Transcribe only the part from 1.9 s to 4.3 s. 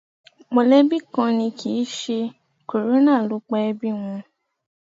ṣe kòrónà ló pa ẹbí wọn.